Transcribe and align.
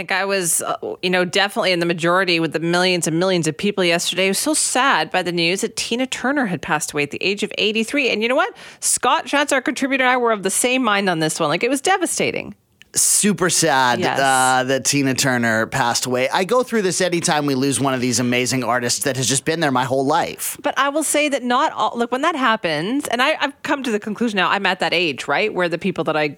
Like 0.00 0.10
I 0.10 0.24
was, 0.24 0.60
uh, 0.60 0.76
you 1.02 1.10
know, 1.10 1.24
definitely 1.24 1.70
in 1.70 1.78
the 1.78 1.86
majority 1.86 2.40
with 2.40 2.52
the 2.52 2.58
millions 2.58 3.06
and 3.06 3.20
millions 3.20 3.46
of 3.46 3.56
people 3.56 3.84
yesterday. 3.84 4.24
I 4.24 4.28
was 4.28 4.40
so 4.40 4.52
sad 4.52 5.08
by 5.12 5.22
the 5.22 5.30
news 5.30 5.60
that 5.60 5.76
Tina 5.76 6.04
Turner 6.04 6.46
had 6.46 6.62
passed 6.62 6.92
away 6.92 7.04
at 7.04 7.12
the 7.12 7.22
age 7.22 7.44
of 7.44 7.52
83. 7.58 8.10
And 8.10 8.20
you 8.20 8.28
know 8.28 8.34
what? 8.34 8.56
Scott 8.80 9.26
Shantz, 9.26 9.52
our 9.52 9.62
contributor, 9.62 10.02
and 10.02 10.10
I 10.10 10.16
were 10.16 10.32
of 10.32 10.42
the 10.42 10.50
same 10.50 10.82
mind 10.82 11.08
on 11.08 11.20
this 11.20 11.38
one. 11.38 11.48
Like 11.48 11.62
it 11.62 11.70
was 11.70 11.80
devastating. 11.80 12.56
Super 12.94 13.50
sad 13.50 14.00
Yes. 14.00 14.18
uh, 14.18 14.64
that 14.64 14.84
Tina 14.84 15.14
Turner 15.14 15.66
passed 15.66 16.06
away. 16.06 16.28
I 16.28 16.44
go 16.44 16.62
through 16.62 16.82
this 16.82 17.00
anytime 17.00 17.46
we 17.46 17.54
lose 17.54 17.80
one 17.80 17.92
of 17.94 18.00
these 18.00 18.20
amazing 18.20 18.62
artists 18.64 19.04
that 19.04 19.16
has 19.16 19.28
just 19.28 19.44
been 19.44 19.60
there 19.60 19.72
my 19.72 19.84
whole 19.84 20.04
life. 20.06 20.56
But 20.62 20.78
I 20.78 20.88
will 20.90 21.02
say 21.02 21.28
that 21.28 21.42
not 21.42 21.72
all, 21.72 21.92
look, 21.96 22.12
when 22.12 22.22
that 22.22 22.36
happens, 22.36 23.06
and 23.08 23.20
I, 23.20 23.36
I've 23.40 23.60
come 23.62 23.82
to 23.82 23.90
the 23.90 23.98
conclusion 24.00 24.36
now, 24.36 24.48
I'm 24.50 24.66
at 24.66 24.80
that 24.80 24.94
age, 24.94 25.26
right? 25.26 25.52
Where 25.52 25.68
the 25.68 25.78
people 25.78 26.04
that 26.04 26.16
I 26.16 26.28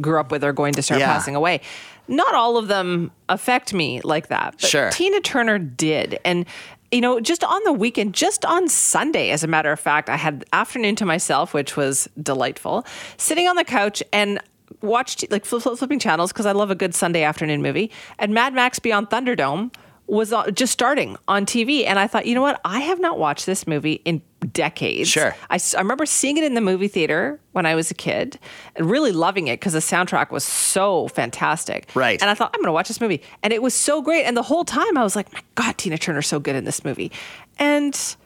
grew 0.00 0.18
up 0.18 0.30
with 0.30 0.42
are 0.44 0.52
going 0.52 0.72
to 0.74 0.82
start 0.82 1.00
Yeah. 1.00 1.12
passing 1.12 1.36
away. 1.36 1.60
Not 2.08 2.34
all 2.34 2.56
of 2.56 2.68
them 2.68 3.10
affect 3.28 3.72
me 3.74 4.00
like 4.02 4.28
that. 4.28 4.56
But 4.60 4.68
Sure. 4.70 4.90
Tina 4.90 5.20
Turner 5.20 5.58
did. 5.58 6.18
And, 6.24 6.44
you 6.90 7.00
know, 7.00 7.20
just 7.20 7.44
on 7.44 7.62
the 7.64 7.72
weekend, 7.72 8.14
just 8.14 8.44
on 8.44 8.68
Sunday, 8.68 9.30
as 9.30 9.44
a 9.44 9.46
matter 9.46 9.70
of 9.70 9.78
fact, 9.78 10.08
I 10.08 10.16
had 10.16 10.44
afternoon 10.52 10.96
to 10.96 11.04
myself, 11.06 11.54
which 11.54 11.76
was 11.76 12.08
delightful, 12.20 12.84
sitting 13.16 13.46
on 13.46 13.54
the 13.54 13.62
couch 13.64 14.02
and 14.12 14.40
watched 14.82 15.30
like 15.30 15.44
flip, 15.44 15.62
flip, 15.62 15.78
flipping 15.78 15.98
channels 15.98 16.32
because 16.32 16.46
I 16.46 16.52
love 16.52 16.70
a 16.70 16.74
good 16.74 16.94
Sunday 16.94 17.22
afternoon 17.22 17.62
movie. 17.62 17.90
And 18.18 18.32
Mad 18.32 18.54
Max 18.54 18.78
Beyond 18.78 19.10
Thunderdome 19.10 19.72
was 20.10 20.32
uh, 20.32 20.50
just 20.50 20.72
starting 20.72 21.16
on 21.28 21.46
TV. 21.46 21.86
And 21.86 21.98
I 21.98 22.06
thought, 22.06 22.26
you 22.26 22.34
know 22.34 22.42
what? 22.42 22.60
I 22.64 22.80
have 22.80 22.98
not 22.98 23.18
watched 23.18 23.46
this 23.46 23.66
movie 23.66 24.02
in 24.04 24.20
decades. 24.52 25.08
Sure. 25.08 25.36
I 25.48 25.60
remember 25.78 26.04
seeing 26.04 26.36
it 26.36 26.44
in 26.44 26.54
the 26.54 26.60
movie 26.60 26.88
theater 26.88 27.38
when 27.52 27.64
I 27.64 27.76
was 27.76 27.90
a 27.90 27.94
kid 27.94 28.38
and 28.74 28.90
really 28.90 29.12
loving 29.12 29.46
it 29.46 29.60
because 29.60 29.74
the 29.74 29.78
soundtrack 29.78 30.30
was 30.30 30.42
so 30.42 31.08
fantastic. 31.08 31.88
Right. 31.94 32.20
And 32.20 32.28
I 32.28 32.34
thought, 32.34 32.50
I'm 32.54 32.60
going 32.60 32.66
to 32.66 32.72
watch 32.72 32.88
this 32.88 33.00
movie. 33.00 33.22
And 33.42 33.52
it 33.52 33.62
was 33.62 33.72
so 33.72 34.02
great. 34.02 34.24
And 34.24 34.36
the 34.36 34.42
whole 34.42 34.64
time 34.64 34.98
I 34.98 35.04
was 35.04 35.14
like, 35.14 35.32
my 35.32 35.42
God, 35.54 35.78
Tina 35.78 35.96
Turner's 35.96 36.26
so 36.26 36.40
good 36.40 36.56
in 36.56 36.64
this 36.64 36.84
movie. 36.84 37.12
And. 37.58 38.16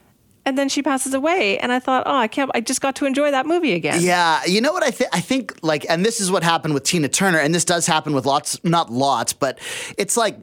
And 0.47 0.57
then 0.57 0.69
she 0.69 0.83
passes 0.83 1.15
away, 1.15 1.57
and 1.57 1.71
I 1.71 1.79
thought, 1.79 2.03
oh, 2.05 2.15
I 2.15 2.27
can't. 2.27 2.51
I 2.53 2.61
just 2.61 2.79
got 2.79 2.95
to 2.97 3.05
enjoy 3.05 3.31
that 3.31 3.47
movie 3.47 3.73
again. 3.73 3.99
Yeah, 4.01 4.45
you 4.45 4.61
know 4.61 4.71
what 4.71 4.83
I 4.83 4.91
think? 4.91 5.09
I 5.11 5.19
think 5.19 5.55
like, 5.63 5.87
and 5.89 6.05
this 6.05 6.21
is 6.21 6.29
what 6.29 6.43
happened 6.43 6.75
with 6.75 6.83
Tina 6.83 7.09
Turner, 7.09 7.39
and 7.39 7.53
this 7.53 7.65
does 7.65 7.87
happen 7.87 8.13
with 8.13 8.27
lots, 8.27 8.63
not 8.63 8.91
lots, 8.91 9.33
but 9.33 9.57
it's 9.97 10.15
like 10.15 10.37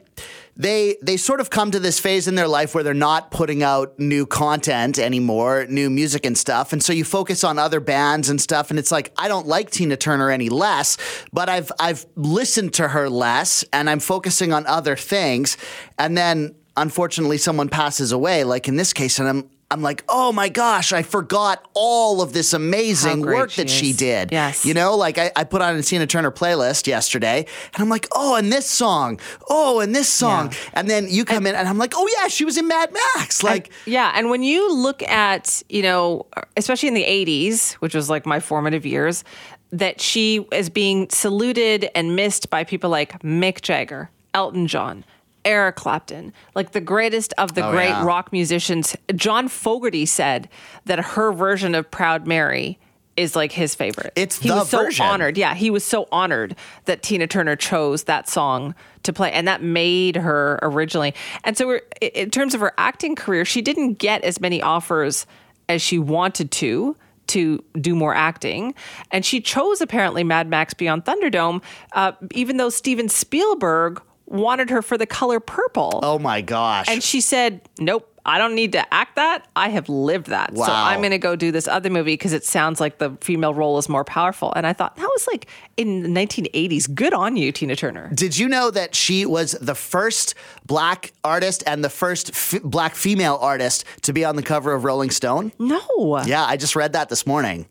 they 0.57 0.97
they 1.01 1.15
sort 1.15 1.39
of 1.39 1.49
come 1.49 1.71
to 1.71 1.79
this 1.79 2.01
phase 2.01 2.27
in 2.27 2.35
their 2.35 2.49
life 2.49 2.75
where 2.75 2.83
they're 2.83 2.93
not 2.93 3.31
putting 3.31 3.63
out 3.63 3.97
new 3.97 4.25
content 4.25 4.99
anymore, 4.99 5.65
new 5.69 5.89
music 5.89 6.25
and 6.25 6.37
stuff, 6.37 6.73
and 6.73 6.83
so 6.83 6.91
you 6.91 7.05
focus 7.05 7.45
on 7.45 7.57
other 7.57 7.79
bands 7.79 8.29
and 8.29 8.41
stuff, 8.41 8.69
and 8.69 8.77
it's 8.77 8.91
like 8.91 9.13
I 9.17 9.29
don't 9.29 9.47
like 9.47 9.71
Tina 9.71 9.95
Turner 9.95 10.29
any 10.29 10.49
less, 10.49 10.97
but 11.31 11.47
I've 11.47 11.71
I've 11.79 12.05
listened 12.17 12.73
to 12.73 12.89
her 12.89 13.09
less, 13.09 13.63
and 13.71 13.89
I'm 13.89 13.99
focusing 13.99 14.51
on 14.51 14.65
other 14.67 14.97
things, 14.97 15.55
and 15.97 16.17
then 16.17 16.55
unfortunately 16.75 17.37
someone 17.37 17.69
passes 17.69 18.11
away, 18.11 18.43
like 18.43 18.67
in 18.67 18.75
this 18.75 18.91
case, 18.91 19.17
and 19.17 19.29
I'm. 19.29 19.49
I'm 19.73 19.81
like, 19.81 20.03
oh 20.07 20.31
my 20.31 20.49
gosh, 20.49 20.93
I 20.93 21.01
forgot 21.01 21.67
all 21.73 22.21
of 22.21 22.31
this 22.31 22.53
amazing 22.53 23.21
work 23.21 23.49
she 23.49 23.61
that 23.63 23.69
she 23.71 23.91
did. 23.91 24.31
Yes. 24.31 24.65
You 24.65 24.75
know, 24.75 24.95
like 24.95 25.17
I, 25.17 25.31
I 25.35 25.45
put 25.45 25.63
on 25.63 25.75
a 25.75 25.81
Tina 25.81 26.05
Turner 26.05 26.29
playlist 26.29 26.85
yesterday 26.85 27.47
and 27.73 27.81
I'm 27.81 27.89
like, 27.89 28.07
oh, 28.11 28.35
and 28.35 28.53
this 28.53 28.69
song. 28.69 29.19
Oh, 29.49 29.79
and 29.79 29.95
this 29.95 30.07
song. 30.07 30.51
Yeah. 30.51 30.57
And 30.75 30.89
then 30.89 31.07
you 31.09 31.25
come 31.25 31.47
in 31.47 31.55
and 31.55 31.67
I'm 31.67 31.79
like, 31.79 31.93
oh 31.95 32.07
yeah, 32.19 32.27
she 32.27 32.45
was 32.45 32.55
in 32.55 32.67
Mad 32.67 32.93
Max. 32.93 33.41
Like, 33.41 33.71
yeah, 33.87 34.11
and 34.15 34.29
when 34.29 34.43
you 34.43 34.71
look 34.75 35.01
at, 35.03 35.63
you 35.69 35.81
know, 35.81 36.27
especially 36.55 36.87
in 36.87 36.93
the 36.93 37.05
80s, 37.05 37.73
which 37.73 37.95
was 37.95 38.11
like 38.11 38.27
my 38.27 38.39
formative 38.39 38.85
years, 38.85 39.23
that 39.71 39.99
she 39.99 40.45
is 40.51 40.69
being 40.69 41.09
saluted 41.09 41.89
and 41.95 42.15
missed 42.15 42.51
by 42.51 42.63
people 42.63 42.91
like 42.91 43.19
Mick 43.23 43.61
Jagger, 43.61 44.11
Elton 44.35 44.67
John, 44.67 45.03
Eric 45.45 45.75
Clapton, 45.75 46.33
like 46.55 46.71
the 46.71 46.81
greatest 46.81 47.33
of 47.37 47.53
the 47.55 47.65
Oh, 47.65 47.71
great 47.71 47.89
yeah. 47.89 48.05
rock 48.05 48.31
musicians. 48.31 48.95
John 49.15 49.47
Fogerty 49.47 50.05
said 50.05 50.47
that 50.85 50.99
her 50.99 51.31
version 51.31 51.75
of 51.75 51.89
Proud 51.91 52.25
Mary 52.27 52.79
is 53.15 53.35
like 53.35 53.51
his 53.51 53.75
favorite. 53.75 54.11
It's 54.15 54.39
he 54.39 54.49
was 54.49 54.69
so 54.69 54.85
version. 54.85 55.05
honored. 55.05 55.37
Yeah, 55.37 55.53
he 55.53 55.69
was 55.69 55.83
so 55.83 56.07
honored 56.11 56.55
that 56.85 57.03
Tina 57.03 57.27
Turner 57.27 57.55
chose 57.55 58.03
that 58.05 58.27
song 58.27 58.73
to 59.03 59.13
play, 59.13 59.31
and 59.31 59.47
that 59.47 59.61
made 59.61 60.15
her 60.15 60.57
originally. 60.63 61.13
And 61.43 61.55
so, 61.55 61.67
we're, 61.67 61.81
in 62.01 62.31
terms 62.31 62.55
of 62.55 62.61
her 62.61 62.73
acting 62.77 63.15
career, 63.15 63.45
she 63.45 63.61
didn't 63.61 63.99
get 63.99 64.23
as 64.23 64.39
many 64.41 64.61
offers 64.63 65.27
as 65.69 65.81
she 65.81 65.99
wanted 65.99 66.49
to 66.51 66.95
to 67.27 67.63
do 67.79 67.95
more 67.95 68.13
acting, 68.15 68.73
and 69.11 69.23
she 69.25 69.39
chose 69.39 69.79
apparently 69.79 70.23
Mad 70.23 70.49
Max 70.49 70.73
Beyond 70.73 71.05
Thunderdome, 71.05 71.61
uh, 71.93 72.11
even 72.31 72.57
though 72.57 72.69
Steven 72.69 73.07
Spielberg 73.09 74.01
wanted 74.25 74.69
her 74.69 74.81
for 74.81 74.97
the 74.97 75.05
color 75.05 75.39
purple. 75.39 75.99
oh 76.03 76.17
my 76.19 76.41
gosh. 76.41 76.87
And 76.89 77.03
she 77.03 77.21
said, 77.21 77.61
Nope, 77.79 78.09
I 78.25 78.37
don't 78.37 78.55
need 78.55 78.71
to 78.71 78.93
act 78.93 79.17
that. 79.17 79.45
I 79.55 79.67
have 79.69 79.89
lived 79.89 80.27
that. 80.27 80.55
So 80.55 80.63
I'm 80.65 80.99
going 81.01 81.11
to 81.11 81.17
go 81.17 81.35
do 81.35 81.51
this 81.51 81.67
other 81.67 81.89
movie 81.89 82.13
because 82.13 82.31
it 82.31 82.45
sounds 82.45 82.79
like 82.79 82.97
the 82.97 83.17
female 83.19 83.53
role 83.53 83.77
is 83.77 83.89
more 83.89 84.05
powerful. 84.05 84.53
And 84.55 84.65
I 84.65 84.71
thought 84.71 84.95
that 84.95 85.03
was 85.07 85.27
like 85.27 85.47
in 85.75 86.03
the 86.03 86.09
1980s. 86.09 86.93
Good 86.95 87.13
on 87.13 87.35
you, 87.35 87.51
Tina 87.51 87.75
Turner. 87.75 88.09
Did 88.13 88.37
you 88.37 88.47
know 88.47 88.71
that 88.71 88.95
she 88.95 89.25
was 89.25 89.51
the 89.59 89.75
first 89.75 90.35
black 90.65 91.11
artist 91.25 91.63
and 91.67 91.83
the 91.83 91.89
first 91.89 92.29
f- 92.29 92.61
black 92.63 92.95
female 92.95 93.37
artist 93.41 93.83
to 94.03 94.13
be 94.13 94.23
on 94.23 94.37
the 94.37 94.43
cover 94.43 94.73
of 94.73 94.85
Rolling 94.85 95.11
Stone? 95.11 95.51
No. 95.59 96.21
Yeah, 96.25 96.45
I 96.45 96.55
just 96.55 96.77
read 96.77 96.93
that 96.93 97.09
this 97.09 97.27
morning. 97.27 97.65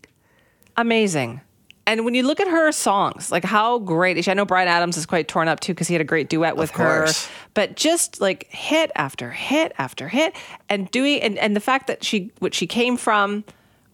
Amazing. 0.76 1.40
And 1.87 2.04
when 2.04 2.15
you 2.15 2.22
look 2.22 2.38
at 2.38 2.47
her 2.47 2.70
songs, 2.70 3.32
like 3.32 3.44
how 3.44 3.78
great 3.81 4.16
is 4.16 4.25
she? 4.25 4.31
I 4.31 4.34
know 4.34 4.44
Bryan 4.44 4.69
Adams 4.69 4.97
is 4.97 5.04
quite 5.04 5.26
torn 5.26 5.48
up 5.48 5.60
too 5.60 5.75
because 5.75 5.88
he 5.88 5.94
had 5.94 6.00
a 6.00 6.04
great 6.04 6.28
duet 6.28 6.56
with 6.56 6.70
her. 6.72 7.06
But 7.54 7.75
just 7.76 8.20
like 8.20 8.47
hit 8.50 8.93
after 8.94 9.31
hit 9.31 9.72
after 9.78 10.09
hit, 10.09 10.34
and 10.69 10.91
doing 10.91 11.20
and, 11.20 11.38
and 11.38 11.56
the 11.56 11.60
fact 11.60 11.88
that 11.88 12.04
she 12.04 12.31
what 12.38 12.54
she 12.54 12.69
came 12.69 12.97
from, 12.97 13.44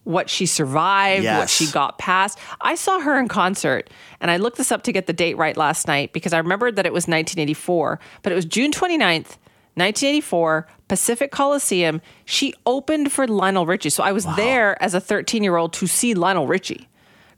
what 0.03 0.29
she 0.29 0.45
survived, 0.45 1.23
what 1.39 1.49
she 1.49 1.65
got 1.71 1.97
past. 1.97 2.37
I 2.61 2.75
saw 2.75 2.99
her 2.99 3.19
in 3.19 3.27
concert, 3.27 3.89
and 4.21 4.29
I 4.29 4.37
looked 4.37 4.57
this 4.57 4.71
up 4.71 4.83
to 4.83 4.91
get 4.91 5.07
the 5.07 5.13
date 5.13 5.37
right 5.37 5.57
last 5.57 5.87
night 5.87 6.13
because 6.13 6.31
I 6.31 6.37
remembered 6.37 6.75
that 6.75 6.85
it 6.85 6.93
was 6.93 7.03
1984, 7.03 7.99
but 8.21 8.31
it 8.31 8.35
was 8.35 8.45
June 8.45 8.71
29th. 8.71 9.37
1984, 9.75 10.67
Pacific 10.89 11.31
Coliseum. 11.31 12.01
She 12.25 12.53
opened 12.65 13.13
for 13.13 13.25
Lionel 13.27 13.65
Richie. 13.65 13.89
So 13.89 14.03
I 14.03 14.11
was 14.11 14.25
there 14.35 14.81
as 14.83 14.93
a 14.93 14.99
13 14.99 15.41
year 15.41 15.55
old 15.55 15.71
to 15.73 15.87
see 15.87 16.13
Lionel 16.13 16.47
Richie 16.47 16.89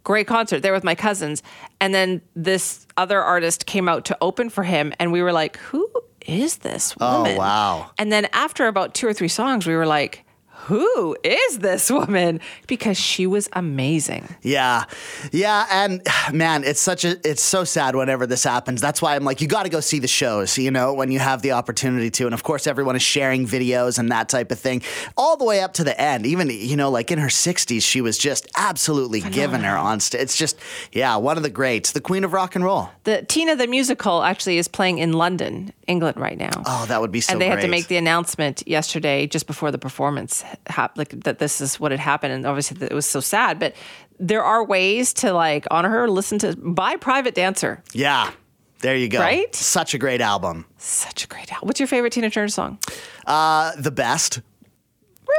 great 0.04 0.28
concert 0.28 0.62
there 0.62 0.74
with 0.74 0.84
my 0.84 0.96
cousins 0.96 1.44
and 1.80 1.94
then 1.94 2.22
this 2.36 2.88
other 2.98 3.22
artist 3.22 3.66
came 3.66 3.88
out 3.88 4.06
to 4.06 4.18
open 4.22 4.50
for 4.50 4.64
him 4.64 4.94
and 5.00 5.12
we 5.12 5.22
were 5.22 5.32
like 5.32 5.58
who 5.58 5.88
is 6.28 6.58
this 6.58 6.96
oh, 7.00 7.20
woman 7.20 7.36
Oh, 7.36 7.40
wow. 7.40 7.92
and 7.98 8.12
then 8.12 8.28
after 8.34 8.68
about 8.68 8.94
two 8.94 9.08
or 9.08 9.14
three 9.14 9.28
songs 9.28 9.66
we 9.68 9.76
were 9.76 9.86
like 9.86 10.26
who 10.66 11.16
is 11.24 11.60
this 11.60 11.90
woman 11.90 12.40
because 12.68 12.98
she 12.98 13.26
was 13.28 13.50
amazing 13.54 14.28
Yeah. 14.42 14.86
Yeah. 15.32 15.66
And 15.72 16.02
man, 16.34 16.64
it's 16.64 16.80
such 16.82 17.06
a, 17.06 17.18
it's 17.28 17.42
so 17.42 17.64
sad 17.64 17.96
whenever 17.96 18.26
this 18.28 18.44
happens. 18.44 18.82
That's 18.82 19.02
why 19.02 19.16
I'm 19.16 19.24
like, 19.24 19.42
you 19.42 19.48
got 19.48 19.64
to 19.64 19.70
go 19.70 19.80
see 19.80 20.00
the 20.00 20.08
shows, 20.08 20.58
you 20.58 20.72
know, 20.72 20.94
when 20.94 21.12
you 21.12 21.20
have 21.20 21.42
the 21.42 21.52
opportunity 21.54 22.10
to. 22.12 22.26
And 22.26 22.34
of 22.34 22.44
course, 22.44 22.68
everyone 22.68 22.96
is 22.96 23.02
sharing 23.02 23.46
videos 23.48 23.98
and 24.00 24.12
that 24.12 24.30
type 24.30 24.52
of 24.52 24.60
thing 24.60 24.82
all 25.18 25.38
the 25.38 25.46
way 25.46 25.62
up 25.62 25.74
to 25.74 25.84
the 25.84 26.00
end. 26.00 26.26
Even, 26.26 26.50
you 26.50 26.76
know, 26.76 26.90
like 26.92 27.12
in 27.12 27.20
her 27.20 27.28
60s, 27.28 27.82
she 27.84 28.02
was 28.02 28.18
just 28.18 28.48
absolutely 28.56 29.22
giving 29.22 29.62
her 29.62 29.78
on 29.78 30.00
stage. 30.00 30.22
It's 30.22 30.38
just, 30.38 30.58
yeah, 30.92 31.16
one 31.18 31.38
of 31.38 31.44
the 31.44 31.50
greats, 31.50 31.92
the 31.92 32.02
queen 32.02 32.24
of 32.24 32.34
rock 32.34 32.56
and 32.56 32.64
roll. 32.64 32.90
the 33.04 33.24
tina 33.28 33.56
the 33.56 33.68
musical 33.68 34.24
actually 34.24 34.58
is 34.58 34.68
playing 34.68 34.98
in 35.00 35.14
london 35.14 35.72
england 35.88 36.18
right 36.18 36.38
now 36.38 36.50
Oh, 36.66 36.86
that 36.88 37.02
would 37.02 37.12
be 37.12 37.22
so 37.22 37.28
great. 37.34 37.34
and 37.34 37.42
they 37.42 37.48
had 37.48 37.62
to 37.62 37.68
make 37.68 37.88
the 37.88 37.98
announcement 37.98 38.64
yesterday 38.68 39.26
just 39.28 39.48
before 39.48 39.72
the 39.72 39.78
performance 39.78 40.44
hap- 40.68 40.98
like 40.98 41.10
that 41.24 41.40
this 41.40 41.62
is 41.62 41.80
what 41.80 41.92
had 41.92 42.00
happened 42.00 42.34
and 42.34 42.46
obviously 42.46 42.78
it 42.86 42.94
was 42.94 43.06
so 43.06 43.20
sad 43.20 43.60
but 43.60 43.74
there 44.20 44.44
are 44.44 44.64
ways 44.64 45.14
to 45.14 45.34
like 45.34 45.66
honor 45.72 45.90
her 45.90 46.10
listen 46.10 46.38
to 46.40 46.56
buy 46.58 46.96
private 46.96 47.36
dancer 47.36 47.84
Yeah. 47.94 48.32
There 48.82 48.96
you 48.96 49.10
go. 49.10 49.20
Right? 49.20 49.54
Such 49.56 49.94
a 49.94 50.00
great 50.00 50.22
album. 50.22 50.66
such 50.78 51.24
a 51.24 51.28
great 51.28 51.52
album 51.54 51.68
what's 51.68 51.80
your 51.80 51.88
favorite 51.88 52.14
tina 52.14 52.30
turner 52.30 52.48
song 52.50 52.78
Uh, 53.28 53.72
the 53.78 53.92
best. 53.92 54.42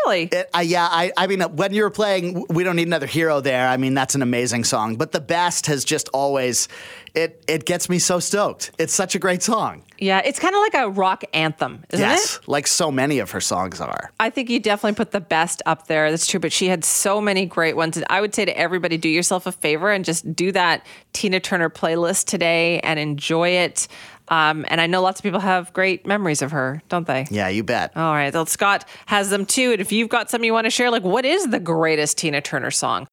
Really? 0.05 0.25
It, 0.33 0.51
uh, 0.55 0.61
yeah, 0.61 0.89
I, 0.91 1.13
I 1.17 1.27
mean, 1.27 1.43
when 1.43 1.73
you 1.73 1.83
were 1.83 1.91
playing 1.91 2.47
"We 2.49 2.65
Don't 2.65 2.77
Need 2.77 2.87
Another 2.87 3.07
Hero," 3.07 3.41
there, 3.41 3.69
I 3.69 3.77
mean, 3.77 3.95
that's 3.95 4.15
an 4.15 4.23
amazing 4.23 4.65
song. 4.65 4.97
But 4.97 5.13
the 5.13 5.21
best 5.21 5.67
has 5.67 5.85
just 5.85 6.09
always, 6.15 6.69
it 7.15 7.45
it 7.47 7.65
gets 7.65 7.89
me 7.89 7.99
so 7.99 8.19
stoked. 8.21 8.71
It's 8.79 8.95
such 8.95 9.15
a 9.15 9.19
great 9.19 9.43
song. 9.43 9.83
yeah, 9.99 10.23
it's 10.25 10.39
kind 10.39 10.55
of 10.55 10.61
like 10.61 10.75
a 10.75 10.89
rock 10.89 11.25
anthem, 11.35 11.85
isn't 11.91 12.05
yes, 12.05 12.37
it? 12.37 12.49
like 12.49 12.67
so 12.67 12.91
many 12.91 13.19
of 13.19 13.31
her 13.33 13.41
songs 13.41 13.81
are. 13.81 14.11
I 14.19 14.31
think 14.31 14.51
you 14.51 14.61
definitely 14.61 14.97
put 14.97 15.11
the 15.13 15.21
best 15.21 15.63
up 15.67 15.87
there. 15.87 16.11
That's 16.11 16.27
true, 16.27 16.41
but 16.41 16.53
she 16.53 16.69
had 16.69 16.85
so 16.85 17.21
many 17.21 17.47
great 17.47 17.77
ones. 17.77 17.97
And 17.97 18.07
I 18.09 18.21
would 18.21 18.35
say 18.35 18.45
to 18.45 18.57
everybody, 18.59 18.97
do 18.97 19.09
yourself 19.09 19.47
a 19.47 19.53
favor 19.53 19.91
and 19.91 20.05
just 20.05 20.35
do 20.35 20.53
that 20.53 20.87
Tina 21.13 21.39
Turner 21.41 21.71
playlist 21.71 22.27
today 22.27 22.81
and 22.81 22.99
enjoy 22.99 23.51
it. 23.51 23.89
Um, 24.33 24.65
and 24.69 24.81
I 24.81 24.87
know 24.87 25.03
lots 25.03 25.21
of 25.21 25.25
people 25.25 25.41
have 25.41 25.75
great 25.75 26.07
memories 26.07 26.41
of 26.41 26.53
her, 26.53 26.81
don't 26.89 27.07
they? 27.07 27.27
Yeah, 27.31 27.49
you 27.49 27.63
bet. 27.63 27.95
All 27.95 28.15
right. 28.15 28.33
Well, 28.33 28.47
Scott 28.47 28.89
has 29.05 29.29
them 29.29 29.45
too. 29.45 29.73
And 29.73 29.81
if 29.83 29.93
you've 29.93 30.09
got 30.09 30.31
something 30.31 30.47
you 30.47 30.55
want 30.55 30.65
to 30.65 30.71
share, 30.71 30.91
like 30.91 31.03
what 31.03 31.27
is 31.27 31.51
the 31.51 31.61
greatest 31.61 32.17
Tina 32.17 32.41
Turner 32.41 32.71
song? 32.71 33.09